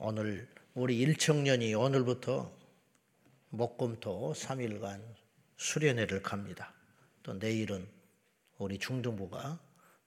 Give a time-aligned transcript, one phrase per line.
[0.00, 2.52] 오늘 우리 일청년이 오늘부터
[3.50, 5.02] 목금토 3일간
[5.56, 6.72] 수련회를 갑니다.
[7.24, 7.84] 또 내일은
[8.58, 9.58] 우리 중등부가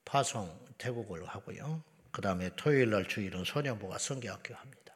[0.06, 1.84] 파송 태국을 하고요.
[2.12, 4.96] 그 다음에 토요일 날 주일은 소년부가 성교학교 합니다.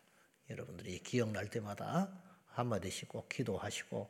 [0.49, 2.09] 여러분들이 기억날 때마다
[2.45, 4.09] 한마디씩 꼭 기도하시고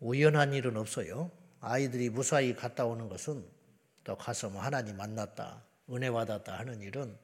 [0.00, 1.30] 우연한 일은 없어요.
[1.60, 3.48] 아이들이 무사히 갔다 오는 것은
[4.04, 7.16] 또 가서 뭐 하나님 만났다, 은혜 받았다 하는 일은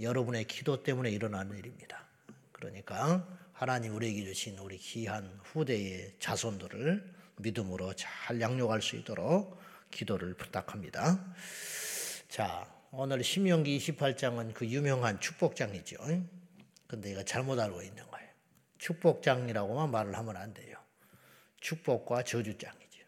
[0.00, 2.06] 여러분의 기도 때문에 일어나는 일입니다.
[2.52, 9.60] 그러니까 하나님 우리에게 주신 우리 귀한 후대의 자손들을 믿음으로 잘 양육할 수 있도록
[9.90, 11.34] 기도를 부탁합니다.
[12.28, 15.98] 자, 오늘 신명기 28장은 그 유명한 축복장이죠.
[16.86, 18.28] 근데 이거 잘못 알고 있는 거예요.
[18.78, 20.76] 축복장이라고만 말을 하면 안 돼요.
[21.60, 23.04] 축복과 저주장이죠.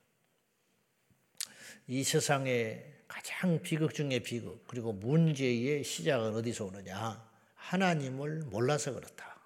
[1.88, 7.24] 이 세상에 가장 비극 중의 비극, 그리고 문제의 시작은 어디서 오느냐?
[7.54, 9.40] 하나님을 몰라서 그렇다.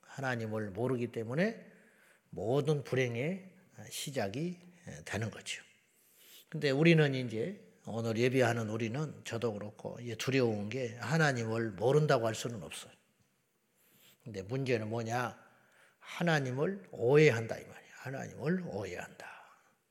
[0.00, 1.70] 하나님을 모르기 때문에
[2.30, 3.52] 모든 불행의
[3.90, 4.58] 시작이
[5.04, 5.62] 되는 거죠.
[6.48, 12.92] 근데 우리는 이제 오늘 예배하는 우리는 저도 그렇고 두려운 게 하나님을 모른다고 할 수는 없어요.
[14.22, 15.38] 근데 문제는 뭐냐?
[15.98, 17.90] 하나님을 오해한다 이 말이야.
[17.96, 19.26] 하나님을 오해한다.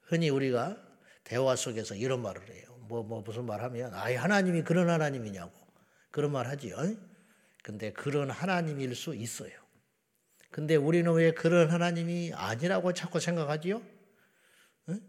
[0.01, 0.81] 흔히 우리가
[1.23, 2.72] 대화 속에서 이런 말을 해요.
[2.87, 5.51] 뭐, 뭐 무슨 말 하면, 아 하나님이 그런 하나님이냐고.
[6.11, 6.77] 그런 말 하지요.
[7.63, 9.51] 근데 그런 하나님일 수 있어요.
[10.51, 13.81] 근데 우리는 왜 그런 하나님이 아니라고 자꾸 생각하지요?
[14.89, 15.01] 응?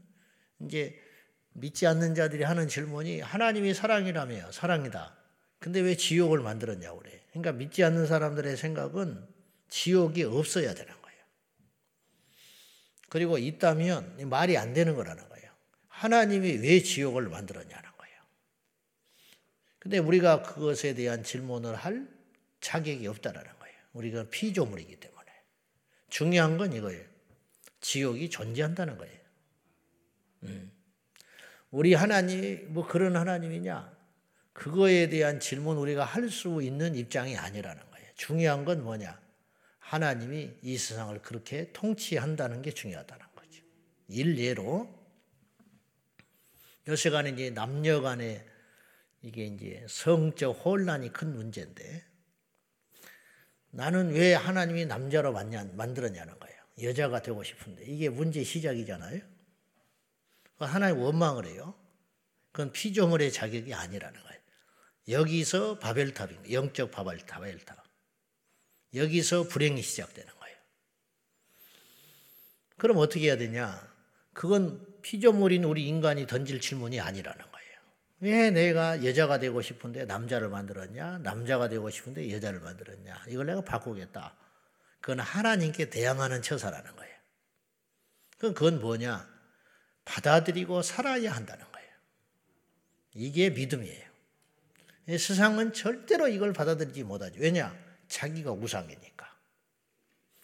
[0.61, 0.99] 이제
[1.53, 5.15] 믿지 않는 자들이 하는 질문이 하나님이 사랑이라며 사랑이다.
[5.59, 7.21] 근데 왜 지옥을 만들었냐고 그래.
[7.31, 9.27] 그러니까 믿지 않는 사람들의 생각은
[9.69, 11.19] 지옥이 없어야 되는 거예요.
[13.11, 15.34] 그리고 있다면 말이 안 되는 거라는 거예요.
[15.95, 18.17] 하나님이 왜 지옥을 만들었냐는 거예요.
[19.79, 22.09] 근데 우리가 그것에 대한 질문을 할
[22.61, 23.77] 자격이 없다라는 거예요.
[23.93, 25.33] 우리가 피조물이기 때문에.
[26.11, 27.05] 중요한 건 이거예요.
[27.81, 29.19] 지옥이 존재한다는 거예요.
[30.45, 30.73] 음.
[31.71, 33.95] 우리 하나님이 뭐 그런 하나님이냐?
[34.53, 38.09] 그거에 대한 질문 우리가 할 수 있는 입장이 아니라는 거예요.
[38.17, 39.21] 중요한 건 뭐냐?
[39.79, 43.63] 하나님이 이 세상을 그렇게 통치한다는 게 중요하다는 거죠.
[44.09, 45.04] 일례로
[46.89, 48.45] 요새 간에 이제 남녀 간에
[49.23, 52.05] 이게 이제 성적 혼란이 큰 문제인데
[53.71, 56.55] 나는 왜 하나님이 남자로 만들었냐는 거예요.
[56.83, 59.21] 여자가 되고 싶은데 이게 문제 시작이잖아요.
[60.59, 61.75] 하나님 원망을 해요.
[62.53, 64.41] 그건 피조물의 자격이 아니라는 거예요.
[65.09, 66.53] 여기서 바벨탑입니다.
[66.53, 67.83] 영적 바벨탑, 바벨탑.
[68.95, 70.57] 여기서 불행이 시작되는 거예요.
[72.77, 73.93] 그럼 어떻게 해야 되냐?
[74.33, 77.79] 그건 피조물인 우리 인간이 던질 질문이 아니라는 거예요.
[78.21, 81.19] 왜 내가 여자가 되고 싶은데 남자를 만들었냐?
[81.19, 83.25] 남자가 되고 싶은데 여자를 만들었냐?
[83.29, 84.35] 이걸 내가 바꾸겠다.
[85.01, 87.15] 그건 하나님께 대항하는 처사라는 거예요.
[88.39, 89.29] 그건 그건 뭐냐?
[90.07, 91.89] 받아들이고 살아야 한다는 거예요.
[93.13, 94.09] 이게 믿음이에요.
[95.19, 97.41] 세상은 절대로 이걸 받아들이지 못하죠.
[97.41, 97.77] 왜냐?
[98.09, 99.37] 자기가 우상이니까.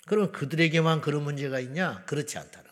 [0.06, 2.04] 그럼 그들에게만 그런 문제가 있냐?
[2.04, 2.69] 그렇지 않다는.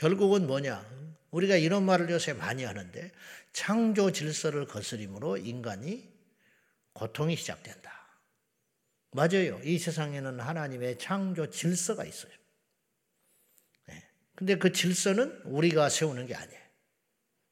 [0.00, 0.82] 결국은 뭐냐?
[1.30, 3.12] 우리가 이런 말을 요새 많이 하는데
[3.52, 6.10] 창조 질서를 거스림으로 인간이
[6.94, 7.92] 고통이 시작된다.
[9.12, 9.60] 맞아요.
[9.62, 12.32] 이 세상에는 하나님의 창조 질서가 있어요.
[13.88, 14.08] 네.
[14.34, 16.60] 근데 그 질서는 우리가 세우는 게 아니에요.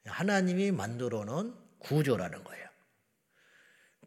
[0.06, 2.66] 하나님이 만들어 놓은 구조라는 거예요.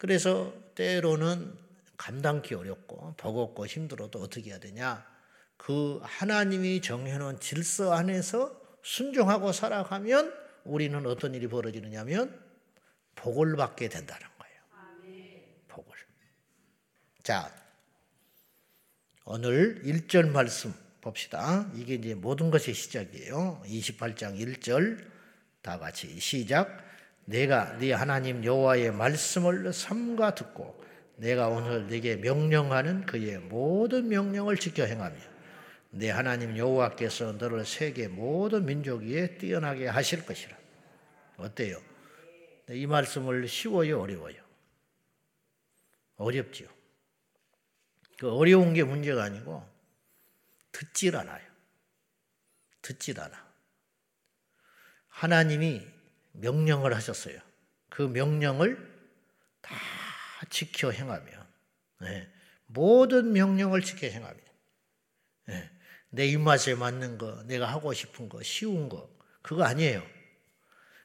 [0.00, 1.56] 그래서 때로는
[1.96, 5.11] 감당기 어렵고 버겁고 힘들어도 어떻게 해야 되냐?
[5.62, 10.34] 그 하나님이 정해놓은 질서 안에서 순종하고 살아가면
[10.64, 12.36] 우리는 어떤 일이 벌어지느냐면
[13.14, 14.56] 복을 받게 된다는 거예요.
[15.68, 15.94] 복을.
[17.22, 17.48] 자,
[19.24, 21.70] 오늘 1절 말씀 봅시다.
[21.76, 23.62] 이게 이제 모든 것의 시작이에요.
[23.64, 24.98] 28장 1절
[25.60, 26.76] 다 같이 시작.
[27.24, 30.82] 내가 네 하나님 여호와의 말씀을 삼가 듣고
[31.14, 35.31] 내가 오늘 네게 명령하는 그의 모든 명령을 지켜 행하며
[35.94, 40.56] 내 하나님 여호와께서 너를 세계 모든 민족 위에 뛰어나게 하실 것이라.
[41.36, 41.82] 어때요?
[42.70, 44.42] 이 말씀을 쉬워요, 어려워요?
[46.16, 46.68] 어렵지요.
[48.18, 49.68] 그 어려운 게 문제가 아니고
[50.70, 51.46] 듣질 않아요.
[52.80, 53.52] 듣질 않아.
[55.08, 55.86] 하나님이
[56.32, 57.38] 명령을 하셨어요.
[57.90, 58.78] 그 명령을
[59.60, 59.76] 다
[60.48, 61.46] 지켜 행하면
[62.00, 62.32] 네.
[62.64, 64.40] 모든 명령을 지켜 행하면
[65.48, 65.70] 네.
[66.14, 69.10] 내 입맛에 맞는 거, 내가 하고 싶은 거, 쉬운 거,
[69.40, 70.02] 그거 아니에요.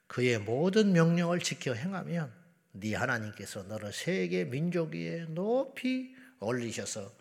[0.07, 2.33] 그의 모든 명령을 지켜 행하면
[2.73, 7.13] 네 하나님께서 너를 세계 민족 위에 높이 올리셔서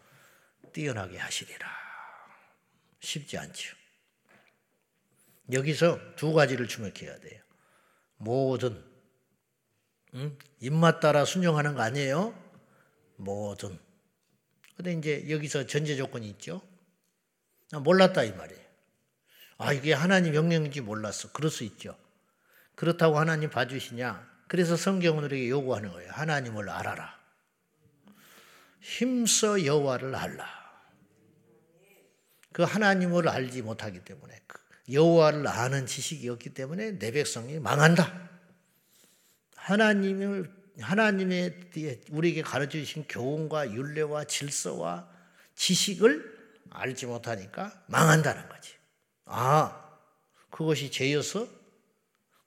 [0.73, 1.69] 뛰어나게 하시리라.
[3.01, 3.77] 쉽지 않죠.
[5.53, 7.41] 여기서 두 가지를 주목해야 돼요.
[8.17, 8.85] 모든
[10.15, 10.37] 음?
[10.59, 12.35] 입맛 따라 순종하는 거 아니에요?
[13.15, 13.79] 모든.
[14.75, 16.61] 근데 이제 여기서 전제 조건이 있죠.
[17.73, 18.67] 몰랐다 이 말이에요.
[19.59, 21.33] 아 이게 하나님 명령인지 몰랐어.
[21.33, 21.97] 그럴 수 있죠.
[22.75, 24.37] 그렇다고 하나님 봐주시냐?
[24.49, 26.11] 그래서 성경은 우리에게 요구하는 거예요.
[26.13, 27.19] 하나님을 알아라.
[28.81, 30.47] 힘써 여호와를 알라.
[32.53, 34.61] 그 하나님을 알지 못하기 때문에 그
[34.93, 38.31] 여호와를 아는 지식이 없기 때문에 내 백성이 망한다.
[39.57, 41.71] 하나님을 하나님의
[42.11, 45.09] 우리에게 가르쳐 주신 교훈과 윤례와 질서와
[45.55, 46.36] 지식을
[46.71, 48.75] 알지 못하니까 망한다는 거지.
[49.25, 49.99] 아,
[50.51, 51.49] 그것이 죄여서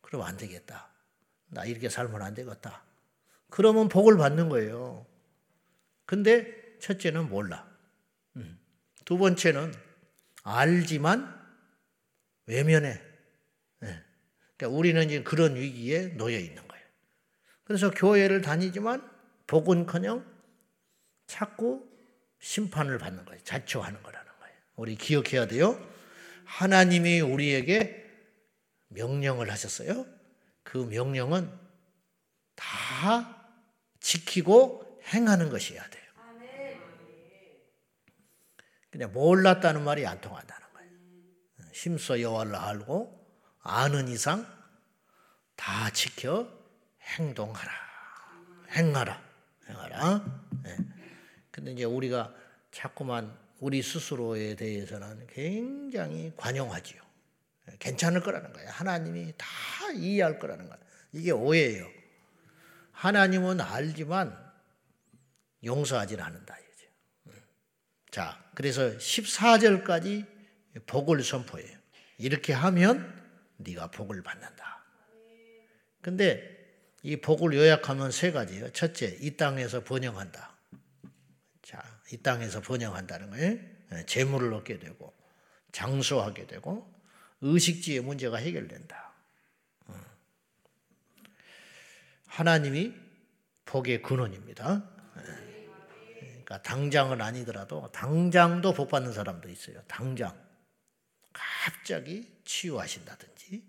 [0.01, 0.89] 그럼 안 되겠다.
[1.47, 2.83] 나 이렇게 살면 안 되겠다.
[3.49, 5.05] 그러면 복을 받는 거예요.
[6.05, 7.67] 근데 첫째는 몰라.
[8.35, 8.59] 음.
[9.05, 9.73] 두 번째는
[10.43, 11.37] 알지만
[12.45, 13.01] 외면해.
[13.79, 14.03] 네.
[14.57, 16.85] 그러니까 우리는 이제 그런 위기에 놓여 있는 거예요.
[17.63, 19.07] 그래서 교회를 다니지만
[19.47, 20.25] 복은커녕
[21.27, 21.88] 자꾸
[22.39, 23.41] 심판을 받는 거예요.
[23.43, 24.55] 자초하는 거라는 거예요.
[24.75, 25.79] 우리 기억해야 돼요.
[26.45, 28.09] 하나님이 우리에게
[28.87, 30.05] 명령을 하셨어요.
[30.63, 31.51] 그 명령은
[32.55, 33.45] 다
[33.99, 35.99] 지키고 행하는 것이어야 돼요.
[38.91, 40.91] 그냥 몰랐다는 말이 안 통한다는 거예요.
[41.73, 43.19] 힘써 여호와를 알고
[43.61, 44.47] 아는 이상
[45.55, 46.51] 다 지켜
[47.01, 47.71] 행동하라.
[48.71, 49.21] 행하라.
[49.67, 50.43] 행하라.
[50.63, 50.77] 네.
[51.59, 52.33] 근데 이제 우리가
[52.71, 57.01] 자꾸만 우리 스스로에 대해서는 굉장히 관용하지요.
[57.79, 58.69] 괜찮을 거라는 거예요.
[58.69, 59.47] 하나님이 다
[59.93, 60.83] 이해할 거라는 거예요.
[61.11, 61.87] 이게 오해예요.
[62.91, 64.37] 하나님은 알지만
[65.63, 66.57] 용서하지 않는다.
[68.11, 70.25] 자, 그래서 14절까지
[70.87, 71.77] 복을 선포해요.
[72.17, 73.15] 이렇게 하면
[73.57, 74.83] 네가 복을 받는다.
[76.01, 76.57] 근데
[77.03, 78.71] 이 복을 요약하면 세 가지예요.
[78.71, 80.58] 첫째, 이 땅에서 번영한다.
[82.09, 83.57] 자, 이 땅에서 번영한다는 거예요.
[83.93, 85.13] 예, 재물을 얻게 되고
[85.71, 86.91] 장수하게 되고
[87.41, 89.13] 의식주의 문제가 해결된다.
[89.85, 89.95] 어.
[92.27, 92.93] 하나님이
[93.65, 94.89] 복의 근원입니다.
[96.15, 99.81] 그러니까 당장은 아니더라도 당장도 복 받는 사람도 있어요.
[99.87, 100.35] 당장
[101.31, 103.63] 갑자기 치유하신다든지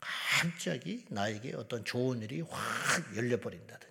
[0.00, 3.89] 갑자기 나에게 어떤 좋은 일이 확 열려버린다든지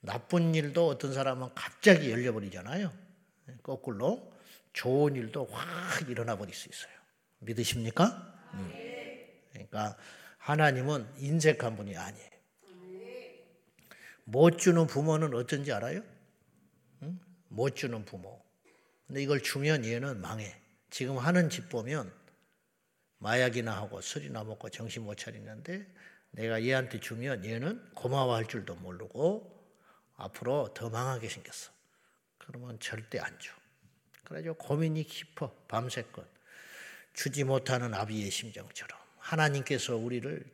[0.00, 2.92] 나쁜 일도 어떤 사람은 갑자기 열려버리잖아요.
[3.62, 4.32] 거꾸로
[4.72, 6.92] 좋은 일도 확 일어나 버릴 수 있어요.
[7.40, 8.50] 믿으십니까?
[8.54, 8.72] 음.
[9.52, 9.96] 그러니까
[10.38, 12.30] 하나님은 인색한 분이 아니에요.
[14.24, 16.02] 못 주는 부모는 어쩐지 알아요?
[17.02, 17.18] 응?
[17.48, 18.40] 못 주는 부모.
[19.06, 20.56] 근데 이걸 주면 얘는 망해.
[20.88, 22.12] 지금 하는 집 보면
[23.18, 25.86] 마약이나 하고 술이나 먹고 정신 못 차리는데
[26.30, 29.59] 내가 얘한테 주면 얘는 고마워할 줄도 모르고
[30.20, 31.70] 앞으로 더 망하게 생겼어.
[32.38, 33.52] 그러면 절대 안 줘.
[34.24, 36.26] 그래가지고 고민이 깊어 밤새껏.
[37.12, 40.44] 주지 못하는 아비의 심정처럼 하나님께서 우리를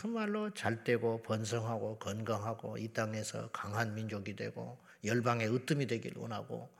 [0.00, 6.70] 정말로 잘되고 번성하고 건강하고 이 땅에서 강한 민족이 되고 열방의 으뜸이 되길 원하고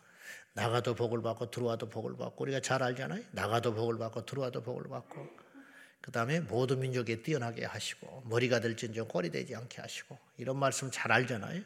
[0.55, 3.25] 나가도 복을 받고 들어와도 복을 받고 우리가 잘 알잖아요.
[3.33, 5.27] 나가도 복을 받고 들어와도 복을 받고
[6.01, 11.11] 그 다음에 모든 민족에 뛰어나게 하시고 머리가 될진정 꼴이 되지 않게 하시고 이런 말씀 잘
[11.13, 11.63] 알잖아요.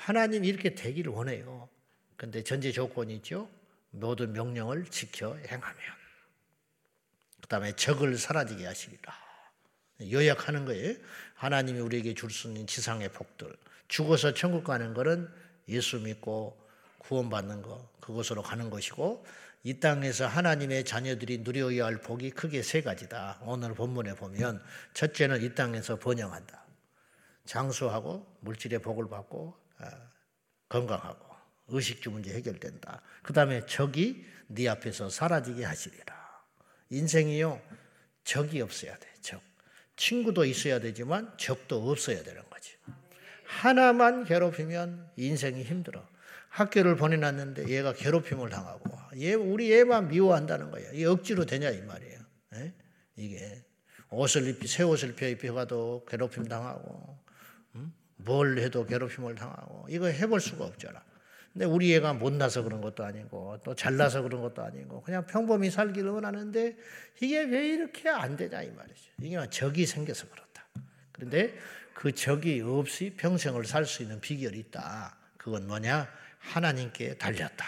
[0.00, 1.68] 하나님 이렇게 되기를 원해요.
[2.16, 3.50] 근데 전제 조건이 있죠.
[3.90, 5.76] 모든 명령을 지켜 행하면
[7.42, 9.14] 그 다음에 적을 사라지게 하시리라.
[10.10, 10.96] 요약하는 거예요.
[11.34, 13.54] 하나님이 우리에게 줄 수 있는 지상의 복들.
[13.88, 15.28] 죽어서 천국 가는 것은
[15.68, 16.58] 예수 믿고
[16.98, 19.26] 구원받는 것, 그곳으로 가는 것이고,
[19.64, 23.40] 이 땅에서 하나님의 자녀들이 누려야 할 복이 크게 세 가지다.
[23.42, 24.62] 오늘 본문에 보면,
[24.94, 26.64] 첫째는 이 땅에서 번영한다.
[27.44, 29.69] 장수하고 물질의 복을 받고, 아,
[30.68, 31.26] 건강하고,
[31.68, 33.02] 의식주 문제 해결된다.
[33.22, 36.14] 그 다음에 적이 네 앞에서 사라지게 하시리라.
[36.90, 37.60] 인생이요,
[38.24, 39.40] 적이 없어야 돼, 적.
[39.96, 42.76] 친구도 있어야 되지만 적도 없어야 되는 거지.
[43.44, 46.08] 하나만 괴롭히면 인생이 힘들어.
[46.48, 50.90] 학교를 보내놨는데 얘가 괴롭힘을 당하고, 얘, 우리 애만 미워한다는 거야.
[50.92, 52.18] 이 억지로 되냐, 이 말이에요.
[53.16, 53.64] 이게.
[54.10, 57.19] 옷을 입히, 새 옷을 펴 입혀가도 괴롭힘 당하고, 음?
[58.24, 61.02] 뭘 해도 괴롭힘을 당하고, 이거 해볼 수가 없잖아.
[61.52, 66.10] 근데 우리 애가 못나서 그런 것도 아니고 또 잘나서 그런 것도 아니고 그냥 평범히 살기를
[66.10, 66.76] 원하는데
[67.20, 69.10] 이게 왜 이렇게 안 되냐 이 말이죠.
[69.20, 70.64] 이게 적이 생겨서 그렇다.
[71.10, 71.58] 그런데
[71.92, 75.16] 그 적이 없이 평생을 살 수 있는 비결이 있다.
[75.36, 76.08] 그건 뭐냐?
[76.38, 77.66] 하나님께 달렸다.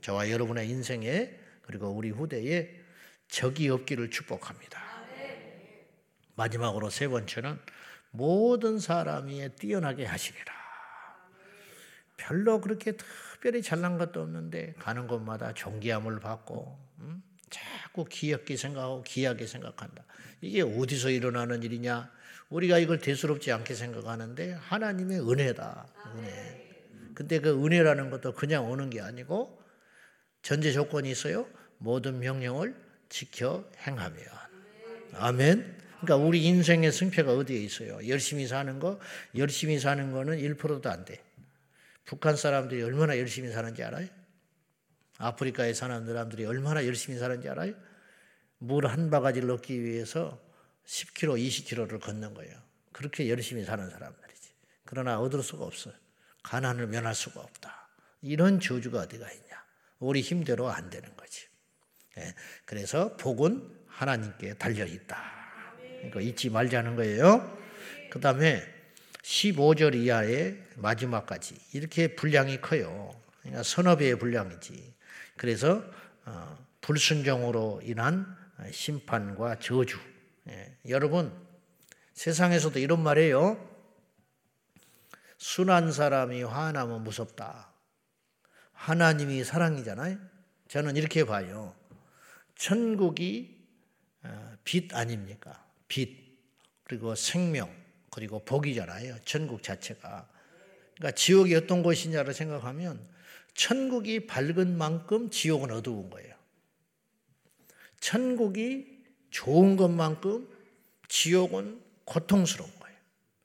[0.00, 2.70] 저와 여러분의 인생에 그리고 우리 후대에
[3.26, 4.80] 적이 없기를 축복합니다.
[6.36, 7.58] 마지막으로 세 번째는
[8.16, 10.54] 모든 사람이 뛰어나게 하시리라.
[12.16, 17.22] 별로 그렇게 특별히 잘난 것도 없는데 가는 곳마다 존귀함을 받고 음?
[17.50, 20.04] 자꾸 귀엽게 생각하고 귀하게 생각한다.
[20.40, 22.10] 이게 어디서 일어나는 일이냐?
[22.48, 25.86] 우리가 이걸 대수롭지 않게 생각하는데 하나님의 은혜다.
[26.16, 26.66] 은혜.
[27.14, 29.62] 근데 그 은혜라는 것도 그냥 오는 게 아니고
[30.42, 31.46] 전제 조건이 있어요.
[31.78, 32.74] 모든 명령을
[33.08, 34.24] 지켜 행하면.
[35.14, 35.85] 아멘.
[36.06, 37.98] 그러니까 우리 인생의 승패가 어디에 있어요?
[38.06, 39.00] 열심히 사는 거,
[39.36, 41.20] 열심히 사는 거는 1%도 안 돼.
[42.04, 44.06] 북한 사람들이 얼마나 열심히 사는지 알아요?
[45.18, 47.74] 아프리카에 사는 사람들이 얼마나 열심히 사는지 알아요?
[48.58, 50.40] 물 한 바가지를 얻기 위해서
[50.86, 52.56] 10km, 20km를 걷는 거예요.
[52.92, 54.50] 그렇게 열심히 사는 사람들이지.
[54.84, 55.94] 그러나 얻을 수가 없어요.
[56.44, 57.88] 가난을 면할 수가 없다.
[58.22, 59.64] 이런 저주가 어디가 있냐?
[59.98, 61.48] 우리 힘대로 안 되는 거지.
[62.18, 62.32] 예,
[62.64, 65.35] 그래서 복은 하나님께 달려 있다.
[65.96, 67.58] 그러니까 잊지 말자는 거예요.
[68.10, 68.62] 그 다음에
[69.22, 73.14] 15절 이하의 마지막까지 이렇게 분량이 커요.
[73.40, 74.94] 그러니까 서너 배의 분량이지.
[75.36, 75.82] 그래서
[76.24, 78.26] 어, 불순종으로 인한
[78.70, 79.98] 심판과 저주.
[80.48, 81.32] 예, 여러분
[82.14, 83.74] 세상에서도 이런 말이에요.
[85.38, 87.72] 순한 사람이 화나면 무섭다.
[88.72, 90.18] 하나님이 사랑이잖아요.
[90.68, 91.74] 저는 이렇게 봐요.
[92.54, 93.56] 천국이
[94.22, 95.65] 어, 빛 아닙니까?
[95.88, 96.26] 빛
[96.84, 97.70] 그리고 생명
[98.10, 99.18] 그리고 복이잖아요.
[99.24, 100.28] 천국 자체가.
[100.94, 103.06] 그러니까 지옥이 어떤 곳이냐를 생각하면
[103.54, 106.34] 천국이 밝은 만큼 지옥은 어두운 거예요.
[108.00, 110.48] 천국이 좋은 것만큼
[111.08, 112.98] 지옥은 고통스러운 거예요.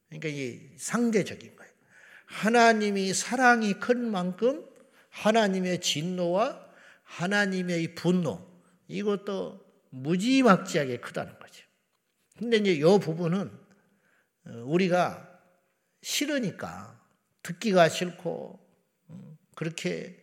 [0.08, 1.72] 그러니까 이게 상대적인 거예요.
[2.26, 4.66] 하나님이 사랑이 큰 만큼
[5.10, 6.66] 하나님의 진노와
[7.04, 8.48] 하나님의 분노
[8.88, 11.66] 이것도 무지막지하게 크다는 거죠.
[12.38, 13.52] 근데 이제 이 부분은
[14.48, 15.40] 어, 우리가
[16.02, 17.00] 싫으니까
[17.44, 18.60] 듣기가 싫고
[19.10, 20.20] 음, 그렇게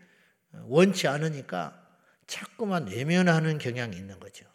[0.65, 1.85] 원치 않으니까
[2.27, 4.47] 자꾸만 외면하는 경향이 있는 거죠.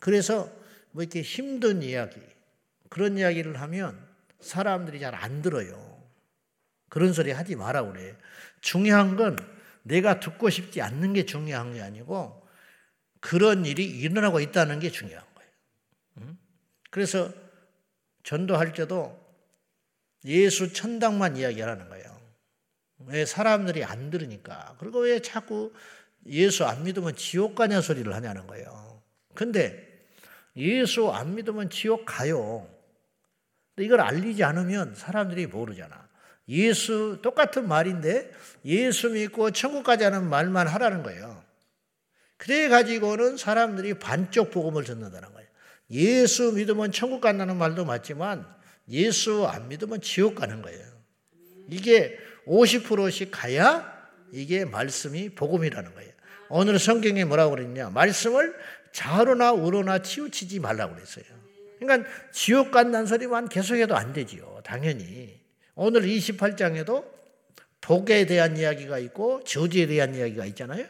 [0.00, 0.50] 그래서
[0.92, 2.20] 뭐 이렇게 힘든 이야기
[2.88, 4.06] 그런 이야기를 하면
[4.40, 5.98] 사람들이 잘 안 들어요.
[6.88, 8.16] 그런 소리 하지 마라 그래.
[8.60, 9.36] 중요한 건
[9.82, 12.46] 내가 듣고 싶지 않는 게 중요한 게 아니고
[13.20, 15.50] 그런 일이 일어나고 있다는 게 중요한 거예요.
[16.90, 17.30] 그래서
[18.22, 19.18] 전도할 때도
[20.24, 22.18] 예수 천당만 이야기하는 거예요.
[23.06, 24.76] 왜 사람들이 안 들으니까.
[24.78, 25.72] 그리고 왜 자꾸
[26.26, 29.02] 예수 안 믿으면 지옥 가냐 소리를 하냐는 거예요.
[29.34, 30.06] 근데
[30.56, 32.68] 예수 안 믿으면 지옥 가요.
[33.78, 36.08] 이걸 알리지 않으면 사람들이 모르잖아.
[36.48, 38.32] 예수 똑같은 말인데
[38.64, 41.44] 예수 믿고 천국 가자는 말만 하라는 거예요.
[42.36, 45.47] 그래 가지고는 사람들이 반쪽 복음을 듣는다는 거예요.
[45.90, 48.46] 예수 믿으면 천국 간다는 말도 맞지만
[48.90, 50.84] 예수 안 믿으면 지옥 가는 거예요.
[51.70, 53.96] 이게 50%씩 가야
[54.32, 56.12] 이게 말씀이 복음이라는 거예요.
[56.50, 57.90] 오늘 성경에 뭐라고 그랬냐?
[57.90, 58.54] 말씀을
[58.92, 61.24] 좌로나 우로나 치우치지 말라고 그랬어요.
[61.78, 64.60] 그러니까 지옥 간다는 소리만 계속해도 안 되지요.
[64.64, 65.38] 당연히.
[65.74, 67.04] 오늘 28장에도
[67.80, 70.86] 복에 대한 이야기가 있고 저주에 대한 이야기가 있잖아요.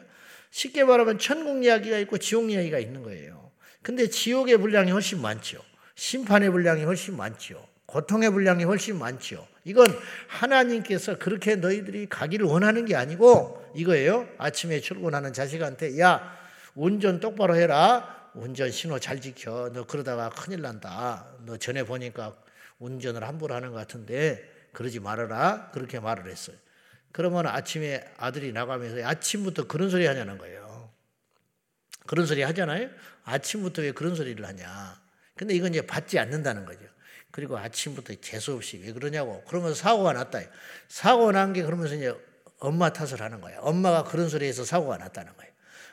[0.49, 3.48] 쉽게 말하면 천국 이야기가 있고 지옥 이야기가 있는 거예요.
[3.89, 5.63] 근데 지옥의 분량이 훨씬 많죠.
[5.95, 7.67] 심판의 분량이 훨씬 많죠.
[7.87, 9.47] 고통의 분량이 훨씬 많죠.
[9.63, 9.87] 이건
[10.27, 14.29] 하나님께서 그렇게 너희들이 가기를 원하는 게 아니고 이거예요.
[14.37, 16.37] 아침에 출근하는 자식한테 야
[16.75, 18.29] 운전 똑바로 해라.
[18.35, 19.71] 운전 신호 잘 지켜.
[19.73, 21.25] 너 그러다가 큰일 난다.
[21.47, 22.35] 너 전에 보니까
[22.77, 25.71] 운전을 함부로 하는 것 같은데 그러지 말아라.
[25.71, 26.55] 그렇게 말을 했어요.
[27.11, 30.68] 그러면 아침에 아들이 나가면서 아침부터 그런 소리 하냐는 거예요.
[32.09, 32.89] 그런 소리 하잖아요.
[33.23, 34.99] 아침부터 왜 그런 소리를 하냐.
[35.35, 36.79] 근데 이건 이제 받지 않는다는 거죠.
[37.29, 39.43] 그리고 아침부터 재수없이 왜 그러냐고.
[39.43, 40.39] 그러면서 사고가 났다.
[40.87, 42.11] 사고 난 게 그러면서 이제
[42.57, 43.59] 엄마 탓을 하는 거예요.
[43.61, 45.51] 엄마가 그런 소리 해서 사고가 났다는 거예요.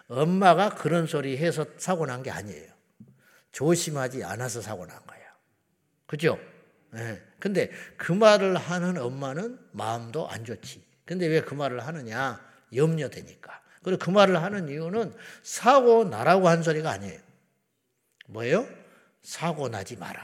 [0.09, 2.73] 엄마가 그런 소리 해서 사고 난 게 아니에요.
[3.53, 5.27] 조심하지 않아서 사고 난 거예요.
[6.07, 6.39] 그죠?
[6.93, 7.23] 네.
[7.39, 10.83] 근데 그 말을 하는 엄마는 마음도 안 좋지.
[11.05, 12.41] 근데 왜 그 말을 하느냐?
[12.75, 13.66] 염려되니까.
[13.87, 15.15] 그리고 그 말을 하는 이유는
[15.45, 17.21] 사고 나라고 한 소리가 아니에요.
[18.27, 18.69] 뭐예요?
[19.23, 20.21] 사고 나지 마라.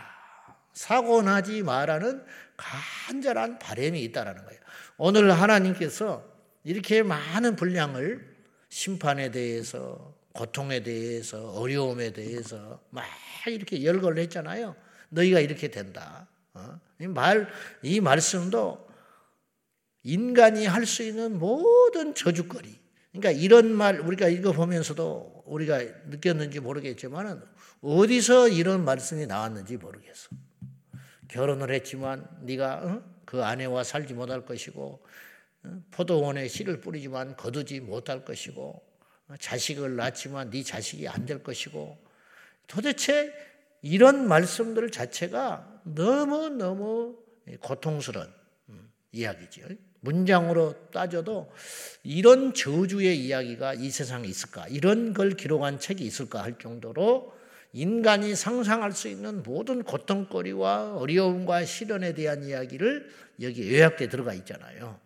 [0.72, 2.26] 사고 나지 마라는
[2.56, 4.60] 간절한 바람이 있다라는 거예요.
[4.96, 6.24] 오늘 하나님께서
[6.64, 8.34] 이렇게 많은 분량을
[8.68, 13.04] 심판에 대해서, 고통에 대해서, 어려움에 대해서 막
[13.46, 14.74] 이렇게 열거를 했잖아요.
[15.10, 16.26] 너희가 이렇게 된다.
[16.54, 16.80] 어?
[17.00, 17.48] 이 말,
[17.82, 18.88] 이 말씀도
[20.02, 22.81] 인간이 할 수 있는 모든 저주거리.
[23.12, 27.44] 그러니까 이런 말 우리가 읽어보면서도 우리가 느꼈는지 모르겠지만
[27.82, 30.30] 어디서 이런 말씀이 나왔는지 모르겠어.
[31.28, 33.02] 결혼을 했지만 네가 어?
[33.24, 35.02] 그 아내와 살지 못할 것이고
[35.64, 35.82] 어?
[35.90, 38.82] 포도원에 씨를 뿌리지만 거두지 못할 것이고
[39.28, 39.34] 어?
[39.38, 41.98] 자식을 낳지만 네 자식이 안 될 것이고
[42.66, 43.32] 도대체
[43.82, 47.18] 이런 말씀들 자체가 너무너무
[47.60, 48.32] 고통스러운
[48.68, 49.66] 음, 이야기죠.
[50.02, 51.50] 문장으로 따져도
[52.02, 54.66] 이런 저주의 이야기가 이 세상에 있을까?
[54.68, 57.32] 이런 걸 기록한 책이 있을까 할 정도로
[57.72, 64.98] 인간이 상상할 수 있는 모든 고통거리와 어려움과 시련에 대한 이야기를 여기 요약돼 들어가 있잖아요.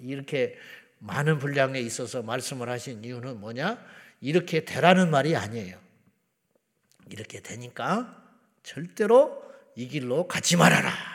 [0.00, 0.56] 이렇게
[0.98, 3.78] 많은 분량에 있어서 말씀을 하신 이유는 뭐냐?
[4.20, 5.78] 이렇게 되라는 말이 아니에요.
[7.10, 8.22] 이렇게 되니까
[8.62, 9.44] 절대로
[9.76, 11.13] 이 길로 가지 말아라.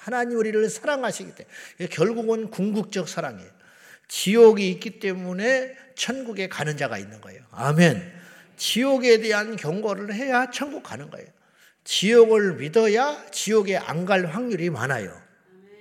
[0.00, 3.50] 하나님 우리를 사랑하시기 때문에 결국은 궁극적 사랑이에요.
[4.08, 7.42] 지옥이 있기 때문에 천국에 가는 자가 있는 거예요.
[7.50, 8.10] 아멘.
[8.56, 11.28] 지옥에 대한 경고를 해야 천국 가는 거예요.
[11.84, 15.20] 지옥을 믿어야 지옥에 안 갈 확률이 많아요.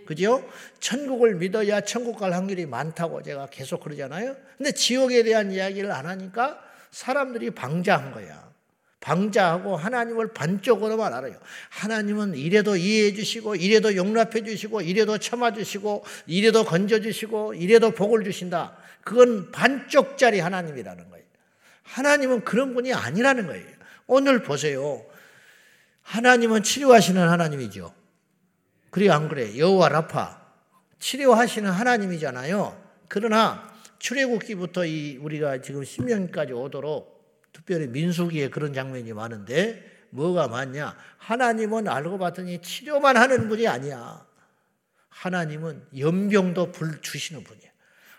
[0.06, 0.48] 그죠?
[0.80, 4.36] 천국을 믿어야 천국 갈 확률이 많다고 제가 계속 그러잖아요.
[4.58, 6.60] 근데 지옥에 대한 이야기를 안 하니까
[6.92, 8.49] 사람들이 방자한 거야.
[9.00, 11.36] 방자하고 하나님을 반쪽으로만 알아요.
[11.70, 18.24] 하나님은 이래도 이해해 주시고, 이래도 용납해 주시고, 이래도 참아 주시고, 이래도 건져 주시고, 이래도 복을
[18.24, 18.76] 주신다.
[19.04, 21.26] 그건 반쪽짜리 하나님이라는 거예요.
[21.84, 23.66] 하나님은 그런 분이 아니라는 거예요.
[24.08, 25.06] 오늘 보세요.
[26.02, 27.94] 하나님은 치료하시는 하나님이죠.
[28.90, 29.58] 그래 안 그래?
[29.58, 30.42] 여호와 라파
[31.00, 32.84] 치료하시는 하나님이잖아요.
[33.08, 37.19] 그러나 출애굽기부터 이 우리가 지금 신명까지 오도록
[37.52, 40.96] 특별히 민수기에 그런 장면이 많은데 뭐가 많냐?
[41.18, 44.26] 하나님은 알고 봤더니 치료만 하는 분이 아니야.
[45.10, 47.70] 하나님은 연병도 불 주시는 분이야.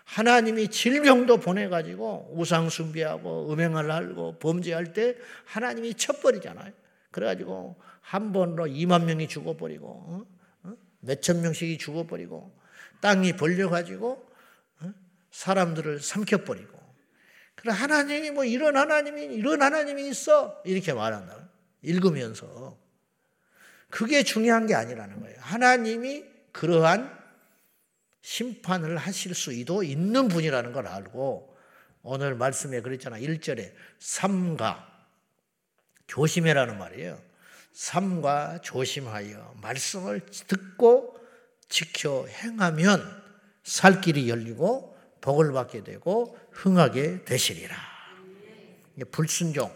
[0.05, 6.73] 하나님이 질병도 보내가지고 우상 숭배하고 음행을 하고 범죄할 때 하나님이 쳐버리잖아요.
[7.11, 10.25] 그래가지고 한 번으로 2만 명이 죽어버리고 어?
[10.63, 10.73] 어?
[10.99, 12.51] 몇천 명씩이 죽어버리고
[12.99, 14.27] 땅이 벌려가지고
[14.81, 14.93] 어?
[15.31, 16.70] 사람들을 삼켜버리고
[17.61, 21.47] 그래 하나님이 뭐 이런 하나님이 이런 하나님이 있어 이렇게 말한다.
[21.83, 22.75] 읽으면서
[23.89, 25.37] 그게 중요한 게 아니라는 거예요.
[25.39, 27.15] 하나님이 그러한
[28.21, 31.55] 심판을 하실 수도 있는 분이라는 걸 알고
[32.01, 33.19] 오늘 말씀에 그랬잖아.
[33.19, 34.87] 1절에 삼가
[36.07, 37.21] 조심해라는 말이에요.
[37.73, 41.19] 삼가 조심하여 말씀을 듣고
[41.69, 43.21] 지켜 행하면
[43.63, 44.90] 살 길이 열리고
[45.21, 47.75] 복을 받게 되고 흥하게 되시리라.
[49.11, 49.71] 불순종.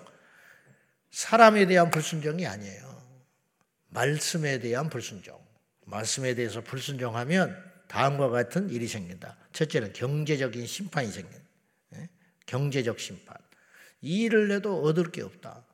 [1.12, 3.02] 사람에 대한 불순종이 아니에요.
[3.90, 5.40] 말씀에 대한 불순종.
[5.86, 7.56] 말씀에 대해서 불순종하면
[7.88, 9.38] 다음과 같은 일이 생긴다.
[9.54, 11.46] 첫째는 경제적인 심판이 생긴다.
[11.96, 12.10] 예?
[12.46, 13.38] 경제적 심판.
[14.02, 15.66] 이 일을 내도 얻을 게 없다.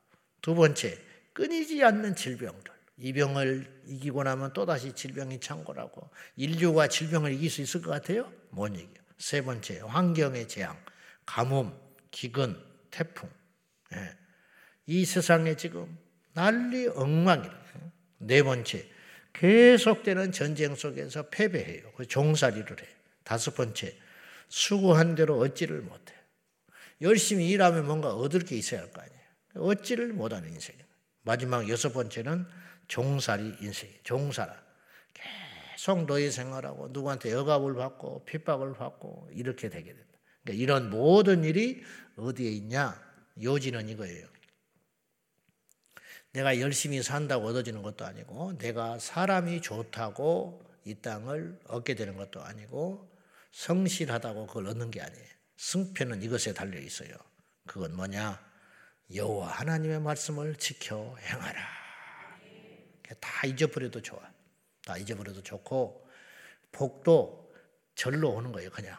[0.41, 0.97] 두 번째,
[1.33, 2.71] 끊이지 않는 질병들.
[2.97, 8.31] 이 병을 이기고 나면 또다시 질병이 창궐하고 인류가 질병을 이길 수 있을 것 같아요?
[8.51, 9.00] 못 이겨.
[9.21, 10.75] 세 번째, 환경의 재앙,
[11.27, 11.71] 가뭄,
[12.09, 13.29] 기근, 태풍.
[13.93, 14.17] 예.
[14.87, 15.95] 이 세상에 지금
[16.33, 17.53] 난리 엉망이네.
[18.17, 18.89] 네 번째,
[19.33, 21.91] 계속되는 전쟁 속에서 패배해요.
[21.95, 22.87] 그 종살이를 해.
[23.23, 23.95] 다섯 번째,
[24.49, 26.15] 수고한 대로 얻지를 못해.
[27.01, 29.21] 열심히 일하면 뭔가 얻을 게 있어야 할 거 아니에요.
[29.69, 30.85] 얻지를 못하는 인생이에요.
[31.21, 32.47] 마지막 여섯 번째는
[32.87, 33.99] 종살이 인생이에요.
[34.03, 34.51] 종살아.
[35.81, 40.05] 계속 노예 생활하고 누구한테 억압을 받고 핍박을 받고 이렇게 되게 된다.
[40.43, 41.83] 그러니까 이런 모든 일이
[42.17, 43.01] 어디에 있냐?
[43.41, 44.27] 요지는 이거예요.
[46.33, 53.09] 내가 열심히 산다고 얻어지는 것도 아니고 내가 사람이 좋다고 이 땅을 얻게 되는 것도 아니고
[53.51, 55.27] 성실하다고 그걸 얻는 게 아니에요.
[55.57, 57.09] 승패는 이것에 달려 있어요.
[57.65, 58.39] 그건 뭐냐?
[59.15, 61.59] 여호와 하나님의 말씀을 지켜 행하라.
[63.19, 64.30] 다 잊어버려도 좋아.
[64.91, 66.05] 다 잊어버려도 좋고
[66.73, 67.49] 복도
[67.95, 68.97] 절로 오는 거예요, 그냥.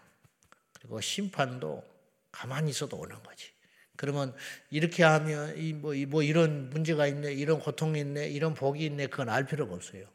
[0.78, 1.84] 그리고 심판도
[2.30, 3.50] 가만히 있어도 오는 거지.
[3.96, 4.34] 그러면
[4.70, 9.28] 이렇게 하면 이 뭐, 뭐 이런 문제가 있네, 이런 고통이 있네, 이런 복이 있네, 그건
[9.28, 10.06] 알 필요가 없어요.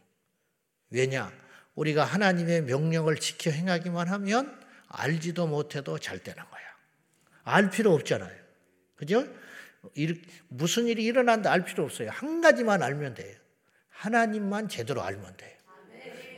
[0.89, 1.31] 왜냐?
[1.75, 6.63] 우리가 하나님의 명령을 지켜 행하기만 하면 알지도 못해도 잘 되는 거야.
[7.43, 8.35] 알 필요 없잖아요.
[8.95, 9.27] 그죠?
[10.47, 12.09] 무슨 일이 일어난다 알 필요 없어요.
[12.09, 13.35] 한 가지만 알면 돼요.
[13.89, 15.56] 하나님만 제대로 알면 돼요.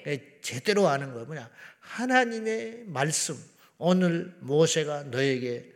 [0.07, 1.49] 예, 제대로 아는 거 뭐냐?
[1.79, 3.35] 하나님의 말씀.
[3.77, 5.71] 오늘 모세가 너에게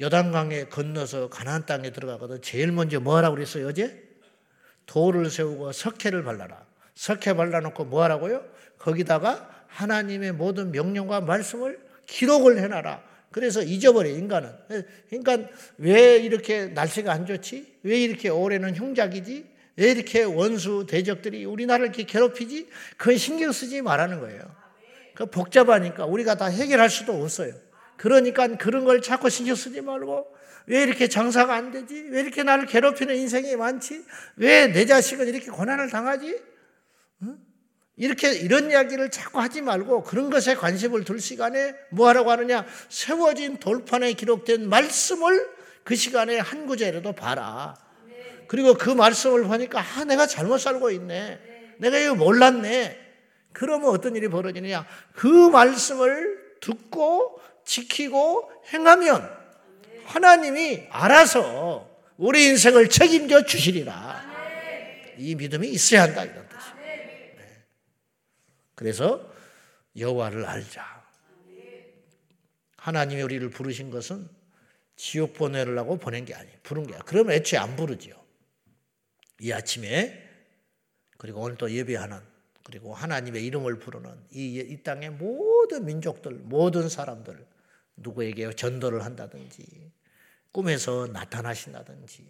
[0.00, 4.02] 여단강에 건너서 가나안 땅에 들어가거든 제일 먼저 뭐라고 그랬어요 어제?
[4.86, 6.64] 돌을 세우고 석회를 발라라.
[6.94, 8.44] 석회 발라놓고 뭐 하라고요?
[8.78, 13.02] 거기다가 하나님의 모든 명령과 말씀을 기록을 해놔라.
[13.30, 14.50] 그래서 잊어버려 인간은.
[15.08, 17.78] 그러니까 왜 이렇게 날씨가 안 좋지?
[17.82, 19.51] 왜 이렇게 올해는 흉작이지?
[19.82, 22.68] 왜 이렇게 원수 대적들이 우리나라를 이렇게 괴롭히지?
[22.96, 24.40] 그건 신경 쓰지 말라는 거예요.
[25.12, 27.52] 그 복잡하니까 우리가 다 해결할 수도 없어요.
[27.96, 30.32] 그러니까 그런 걸 자꾸 신경 쓰지 말고
[30.66, 32.06] 왜 이렇게 장사가 안 되지?
[32.10, 34.04] 왜 이렇게 나를 괴롭히는 인생이 많지?
[34.36, 36.40] 왜 내 자식은 이렇게 고난을 당하지?
[37.22, 37.38] 응?
[37.96, 42.64] 이렇게 이런 이야기를 자꾸 하지 말고 그런 것에 관심을 둘 시간에 뭐 하라고 하느냐?
[42.88, 45.50] 세워진 돌판에 기록된 말씀을
[45.82, 47.81] 그 시간에 한 구절이라도 봐라.
[48.52, 51.40] 그리고 그 말씀을 보니까 아 내가 잘못 살고 있네.
[51.78, 53.00] 내가 이거 몰랐네.
[53.54, 54.86] 그러면 어떤 일이 벌어지느냐?
[55.14, 59.34] 그 말씀을 듣고 지키고 행하면
[60.04, 61.88] 하나님이 알아서
[62.18, 64.22] 우리 인생을 책임져 주시리라.
[65.16, 66.76] 이 믿음이 있어야 한다 이런 뜻이에요.
[66.76, 67.64] 네.
[68.74, 69.32] 그래서
[69.96, 71.02] 여호와를 알자.
[72.76, 74.28] 하나님이 우리를 부르신 것은
[74.96, 76.58] 지옥 보내려고 보낸 게 아니에요.
[76.62, 77.04] 부른 게 아니에요.
[77.06, 78.21] 그러면 애초에 안 부르지요.
[79.42, 80.22] 이 아침에
[81.18, 82.20] 그리고 오늘 또 예배하는
[82.62, 87.44] 그리고 하나님의 이름을 부르는 이, 이 땅의 모든 민족들, 모든 사람들
[87.96, 89.90] 누구에게 전도를 한다든지
[90.52, 92.24] 꿈에서 나타나신다든지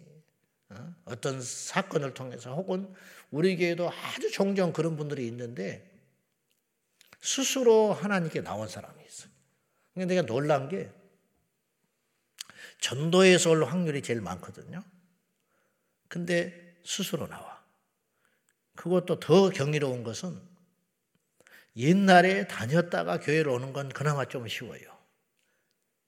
[0.69, 1.15] 어?
[1.21, 2.91] 떤 사건을 통해서 혹은
[3.29, 5.87] 우리 교회도 아주 종종 그런 분들이 있는데
[7.21, 9.29] 스스로 하나님께 나온 사람이 있어요.
[9.93, 10.89] 근데 내가 놀란 게
[12.81, 14.83] 전도에서 올 확률이 제일 많거든요.
[16.07, 17.63] 근데 스스로 나와.
[18.75, 20.39] 그것도 더 경이로운 것은
[21.75, 24.81] 옛날에 다녔다가 교회를 오는 건 그나마 좀 쉬워요.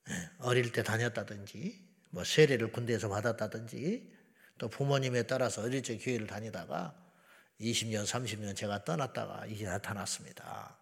[0.09, 4.13] 예, 어릴 때 다녔다든지, 뭐 세례를 군대에서 받았다든지,
[4.57, 6.95] 또 부모님에 따라서 어릴 적 교회를 다니다가
[7.59, 10.77] 20년, 30년 제가 떠났다가 이제 나타났습니다.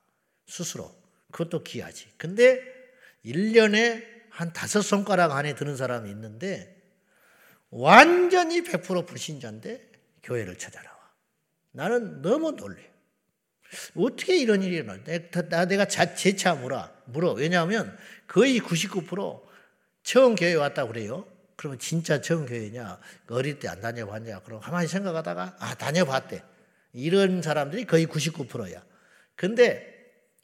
[0.47, 0.93] 스스로.
[1.31, 2.13] 그것도 귀하지.
[2.17, 2.61] 근데
[3.25, 6.72] 1년에 한 다섯 손가락 안에 드는 사람이 있는데
[7.73, 9.89] 완전히 100% 불신자인데
[10.23, 10.95] 교회를 찾아나와.
[11.71, 12.81] 나는 너무 놀래.
[13.95, 15.03] 어떻게 이런 일이 일어나?
[15.03, 16.87] 내가, 내가 재차 물어.
[17.05, 17.33] 물어.
[17.33, 19.41] 왜냐하면 거의 99%
[20.03, 21.25] 처음 교회 왔다 그래요.
[21.55, 22.99] 그러면 진짜 처음 교회냐?
[23.29, 24.41] 어릴 때 안 다녀봤냐?
[24.41, 26.43] 그럼 가만히 생각하다가 아 다녀봤대.
[26.93, 28.83] 이런 사람들이 거의 99%야.
[29.35, 29.91] 근데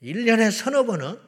[0.01, 1.19] 1년에 서너 번은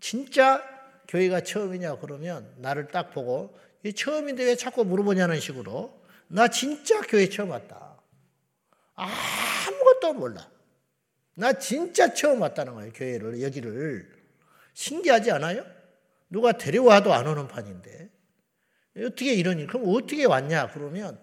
[0.00, 0.62] 진짜
[1.08, 3.58] 교회가 처음이냐 그러면 나를 딱 보고
[3.92, 8.00] 처음인데 왜 자꾸 물어보냐는 식으로 나 진짜 교회 처음 왔다.
[8.94, 10.50] 아무것도 몰라.
[11.34, 12.92] 나 진짜 처음 왔다는 거예요.
[12.92, 14.10] 교회를 여기를
[14.72, 15.64] 신기하지 않아요?
[16.30, 18.10] 누가 데려와도 안 오는 판인데
[18.96, 19.66] 어떻게 일?
[19.66, 20.70] 그럼 어떻게 왔냐?
[20.72, 21.20] 그러면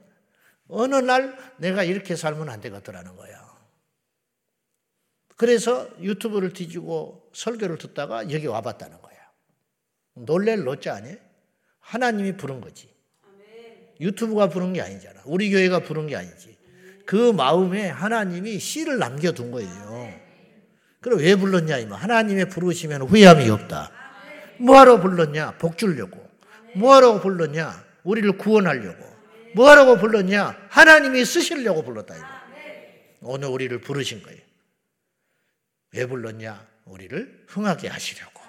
[0.68, 3.52] 어느 날 내가 이렇게 살면 안 되겠더라는 거야.
[5.38, 9.18] 그래서 유튜브를 뒤지고 설교를 듣다가 여기 와봤다는 거야.
[10.14, 11.18] 놀랄 노자 아니에요?
[11.82, 12.90] 하나님이 부른 거지.
[14.00, 15.22] 유튜브가 부른 게 아니잖아.
[15.26, 16.58] 우리 교회가 부른 게 아니지.
[17.06, 20.14] 그 마음에 하나님이 씨를 남겨둔 거예요.
[21.02, 22.00] 그럼 왜 불렀냐, 이말.
[22.00, 23.92] 하나님의 부르시면 후회함이 없다.
[24.60, 25.58] 뭐하러 불렀냐?
[25.58, 26.26] 복 주려고.
[26.76, 27.84] 뭐하러 불렀냐?
[28.04, 29.12] 우리를 구원하려고.
[29.56, 30.68] 뭐하라고 불렀냐?
[30.70, 32.16] 하나님이 쓰시려고 불렀다.
[32.16, 32.26] 이거.
[33.22, 34.40] 오늘 우리를 부르신 거예요.
[35.94, 36.68] 왜 불렀냐?
[36.86, 38.41] 우리를 흥하게 하시려고.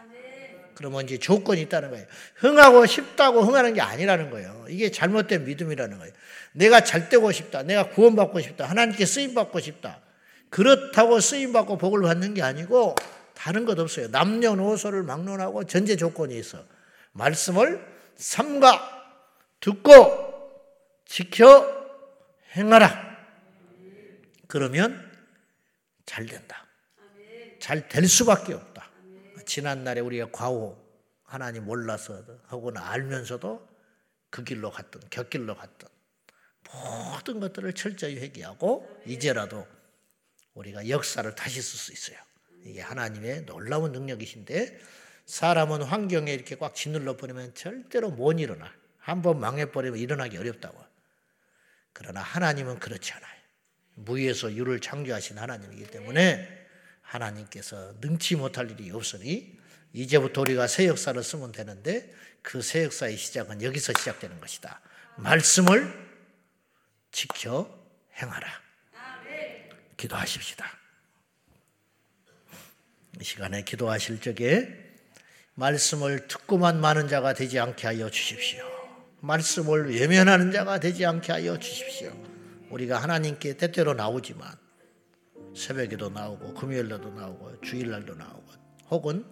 [0.83, 2.05] 그러면 이제 조건이 있다는 거예요.
[2.35, 4.67] 흥하고 싶다고 흥하는 게 아니라는 거예요.
[4.69, 6.13] 이게 잘못된 믿음이라는 거예요.
[6.51, 7.63] 내가 잘 되고 싶다.
[7.63, 8.65] 내가 구원받고 싶다.
[8.65, 10.01] 하나님께 쓰임받고 싶다.
[10.51, 12.97] 그렇다고 쓰임받고 복을 받는 게 아니고
[13.35, 14.09] 다른 것 없어요.
[14.09, 16.65] 남녀노소를 막론하고 전제 조건이 있어.
[17.13, 17.81] 말씀을
[18.17, 19.05] 삼가
[19.61, 20.51] 듣고
[21.07, 21.65] 지켜
[22.57, 23.19] 행하라.
[24.49, 25.01] 그러면
[26.07, 26.67] 잘 된다.
[27.61, 28.72] 잘 될 수밖에 없다.
[29.45, 30.79] 지난날에 우리가 과오
[31.25, 33.69] 하나님 몰라서 하거나 알면서도
[34.31, 35.89] 그 길로 갔던 곁길로 갔던
[36.73, 39.67] 모든 것들을 철저히 회개하고 이제라도
[40.55, 42.19] 우리가 역사를 다시 쓸 수 있어요.
[42.65, 44.79] 이게 하나님의 놀라운 능력이신데
[45.27, 48.73] 사람은 환경에 이렇게 꽉 짓눌러 버리면 절대로 못 일어나.
[48.99, 50.79] 한번 망해버리면 일어나기 어렵다고.
[51.93, 53.33] 그러나 하나님은 그렇지 않아요.
[53.95, 56.62] 무에서 유를 창조하신 하나님이기 때문에
[57.03, 59.59] 하나님께서 능치 못할 일이 없으니
[59.93, 62.13] 이제부터 우리가 새 역사를 쓰면 되는데
[62.43, 64.81] 그 새 역사의 시작은 여기서 시작되는 것이다.
[65.17, 66.11] 말씀을
[67.13, 67.69] 지켜
[68.21, 68.49] 행하라.
[69.97, 70.67] 기도하십시다.
[73.21, 74.69] 이 시간에 기도하실 적에
[75.55, 78.65] 말씀을 듣고만 많은 자가 되지 않게 하여 주십시오.
[79.21, 82.11] 말씀을 외면하는 자가 되지 않게 하여 주십시오.
[82.71, 84.57] 우리가 하나님께 때때로 나오지만
[85.55, 88.45] 새벽에도 나오고 금요일날도 나오고 주일날도 나오고
[88.91, 89.25] 혹은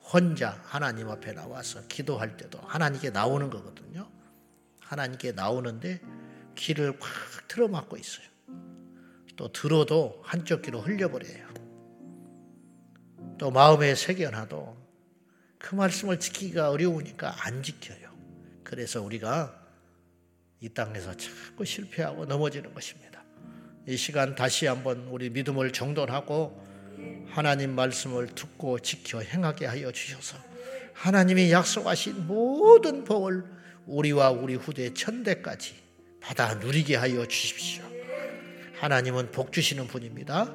[0.00, 4.08] 혼자 하나님 앞에 나와서 기도할 때도 하나님께 나오는 거거든요.
[4.80, 6.00] 하나님께 나오는데
[6.54, 7.10] 귀를 꽉
[7.48, 8.26] 틀어막고 있어요.
[9.36, 11.46] 또 들어도 한쪽 귀로 흘려버려요.
[13.38, 14.86] 또 마음에 새겨놔도
[15.58, 18.14] 그 말씀을 지키기가 어려우니까 안 지켜요.
[18.62, 19.66] 그래서 우리가
[20.60, 23.15] 이 땅에서 자꾸 실패하고 넘어지는 것입니다.
[23.88, 26.60] 이 시간 다시 한번 우리 믿음을 정돈하고
[27.28, 30.36] 하나님 말씀을 듣고 지켜 행하게 하여 주셔서
[30.92, 33.44] 하나님이 약속하신 모든 복을
[33.86, 35.74] 우리와 우리 후대 천대까지
[36.20, 37.84] 받아 누리게 하여 주십시오.
[38.80, 40.52] 하나님은 복 주시는 분입니다.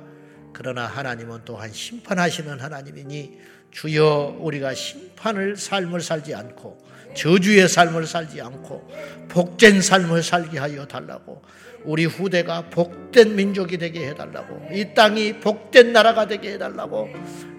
[0.52, 3.40] 그러나 하나님은 또한 심판하시는 하나님이니
[3.72, 6.78] 주여 우리가 심판을 삶을 살지 않고
[7.14, 8.90] 저주의 삶을 살지 않고
[9.30, 11.42] 복된 삶을 살게 하여 달라고
[11.84, 17.10] 우리 후대가 복된 민족이 되게 해달라고 이 땅이 복된 나라가 되게 해달라고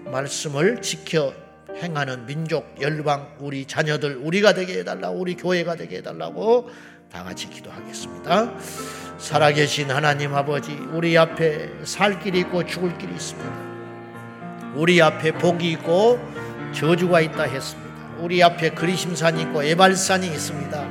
[0.05, 1.33] 말씀을 지켜
[1.81, 6.69] 행하는 민족 열방 우리 자녀들 우리가 되게 해달라고 우리 교회가 되게 해달라고
[7.11, 8.53] 다 같이 기도하겠습니다.
[9.17, 13.73] 살아계신 하나님 아버지 우리 앞에 살 길이 있고 죽을 길이 있습니다.
[14.75, 16.19] 우리 앞에 복이 있고
[16.73, 17.82] 저주가 있다 했습니다.
[18.23, 20.87] 우리 앞에 그리심산이 있고 에발산이 있습니다.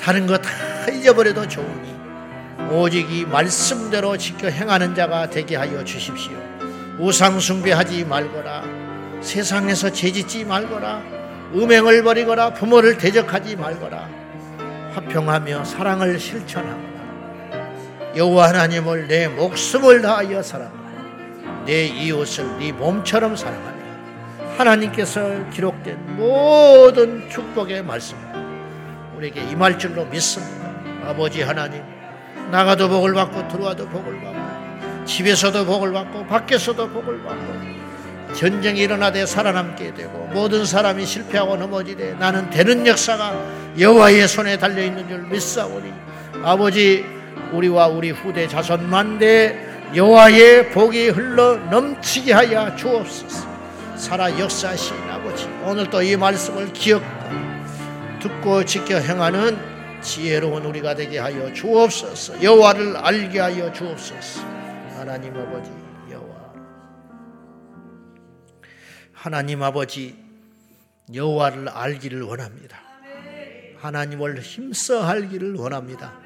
[0.00, 0.50] 다른 거 다
[0.90, 1.94] 잊어버려도 좋으니
[2.70, 6.32] 오직 이 말씀대로 지켜 행하는 자가 되게 하여 주십시오.
[6.98, 8.64] 우상 숭배하지 말거라.
[9.20, 11.02] 세상에서 죄짓지 말거라.
[11.54, 12.54] 음행을 버리거라.
[12.54, 14.08] 부모를 대적하지 말거라.
[14.94, 18.16] 화평하며 사랑을 실천하거라.
[18.16, 21.64] 여호와 하나님을 내 목숨을 다하여 사랑하라.
[21.66, 23.75] 내 이웃을 네 몸처럼 사랑하라.
[24.56, 28.16] 하나님께서 기록된 모든 축복의 말씀
[29.16, 30.66] 우리에게 임할 줄로 믿습니다.
[31.04, 31.82] 아버지 하나님
[32.50, 39.94] 나가도 복을 받고 들어와도 복을 받고 집에서도 복을 받고 밖에서도 복을 받고 전쟁이 일어나되 살아남게
[39.94, 43.34] 되고 모든 사람이 실패하고 넘어지되 나는 되는 역사가
[43.78, 45.92] 여호와의 손에 달려 있는 줄 믿사오니
[46.42, 47.04] 아버지
[47.52, 49.56] 우리와 우리 후대 자손 만대
[49.94, 53.55] 여호와의 복이 흘러 넘치게 하여 주옵소서.
[53.96, 57.34] 살아 역사하신 아버지 오늘도 이 말씀을 기억하고
[58.20, 62.42] 듣고 지켜 행하는 지혜로운 우리가 되게 하여 주옵소서.
[62.42, 64.42] 여호와를 알게 하여 주옵소서.
[64.96, 65.70] 하나님 아버지
[66.10, 66.52] 여호와.
[69.12, 70.16] 하나님 아버지
[71.12, 72.78] 여호와를 알기를 원합니다.
[73.78, 76.18] 하나님을 힘써 알기를 원합니다.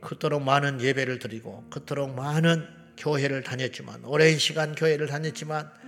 [0.00, 5.79] 그토록 많은 예배를 드리고 그토록 많은 교회를 다녔지만 오랜 시간 교회를 다녔지만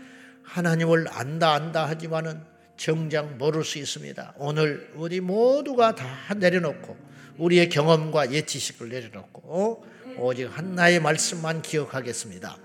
[0.45, 2.41] 하나님을 안다 안다 하지만은
[2.77, 4.35] 정작 모를 수 있습니다.
[4.39, 6.97] 오늘 우리 모두가 다 내려놓고
[7.39, 9.85] 우리의 경험과 예 지식을 내려놓고
[10.19, 12.57] 오직 한나의 말씀만 기억하겠습니다.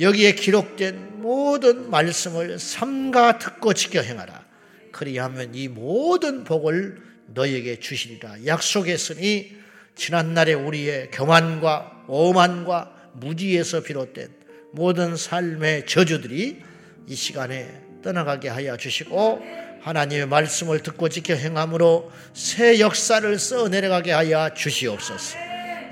[0.00, 4.44] 여기에 기록된 모든 말씀을 삼가 듣고 지켜 행하라.
[4.90, 8.46] 그리하면 이 모든 복을 너에게 주시리라.
[8.46, 9.56] 약속했으니
[9.94, 14.28] 지난날에 우리의 교만과 오만과 무지에서 비롯된
[14.72, 16.62] 모든 삶의 저주들이
[17.06, 17.68] 이 시간에
[18.02, 19.42] 떠나가게 하여 주시고
[19.82, 25.36] 하나님의 말씀을 듣고 지켜 행함으로 새 역사를 써 내려가게 하여 주시옵소서.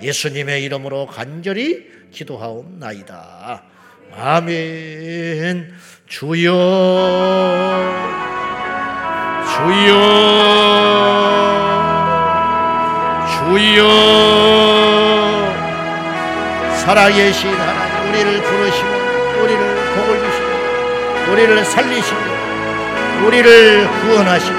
[0.02, 3.64] 예수님의 이름으로 간절히 기도하옵나이다.
[4.14, 5.72] 아멘.
[6.06, 6.52] 주여,
[9.54, 9.92] 주여,
[13.32, 13.82] 주여,
[16.84, 18.88] 살아계신 하나님, 우리를 부르시고,
[19.42, 19.62] 우리를
[19.94, 20.21] 복을
[21.30, 22.20] 우리를 살리시고
[23.26, 24.58] 우리를 구원하시고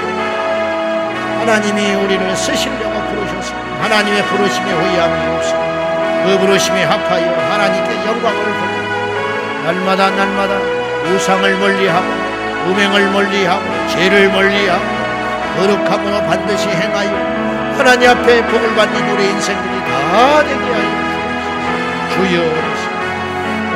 [1.40, 3.84] 하나님이 우리를 쓰시려고 부르셨습니다.
[3.84, 6.24] 하나님의 부르심에 후회함이 없습니다.
[6.24, 8.84] 그 부르심에 합하여 하나님께 영광을 돌리고
[9.64, 10.54] 날마다 날마다
[11.04, 12.06] 우상을 멀리하고
[12.66, 14.82] 음행을 멀리하고 죄를 멀리하고
[15.56, 17.10] 거룩함으로 반드시 행하여
[17.76, 21.04] 하나님 앞에 복을 받는 우리 인생들이 다 되게 하여
[22.10, 22.40] 주여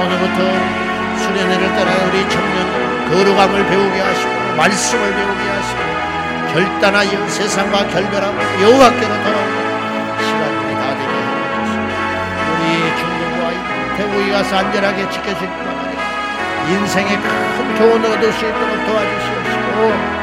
[0.01, 0.77] 오늘부터
[1.18, 5.81] 수련회를 따라 우리 청년 거룩함을 배우게 하시고 말씀을 배우게 하시고
[6.52, 9.52] 결단하여 세상과 결별하고 여호와께로 돌아오는
[10.18, 11.74] 시간이 다 되게 하옵소서.
[12.52, 12.64] 우리
[12.98, 13.40] 중국과
[13.96, 15.78] 태국에 가서 안전하게 지켜질 뿐만
[16.68, 20.18] 인생에 큰 교훈을 얻을 수 있도록 도와주시옵시고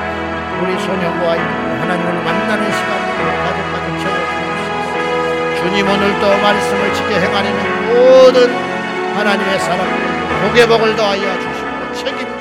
[0.61, 5.63] 우리 소년과 하나님을 만나는 시간으로 가족까지 채워주옵소서.
[5.63, 8.37] 주님 오늘도 말씀을 지켜 행하려는 모든
[9.15, 12.34] 하나님의 사람들 복의 복을 더하여 주시고 책임